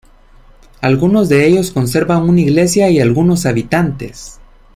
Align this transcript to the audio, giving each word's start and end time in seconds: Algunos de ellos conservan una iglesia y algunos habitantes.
Algunos 0.81 1.29
de 1.29 1.45
ellos 1.45 1.69
conservan 1.69 2.27
una 2.27 2.41
iglesia 2.41 2.89
y 2.89 2.99
algunos 2.99 3.45
habitantes. 3.45 4.39